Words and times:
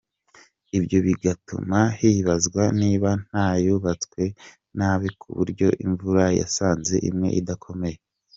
Ibyo 0.77 0.97
bigatuma 1.05 1.79
hibazwa 1.99 2.63
niba 2.81 3.09
nta 3.27 3.47
yubatswe 3.63 4.23
nabi 4.77 5.07
ku 5.19 5.27
buryo 5.37 5.67
imvura 5.85 6.25
yasanze 6.39 6.95
imwe 7.09 7.29
idakomeye. 7.39 7.97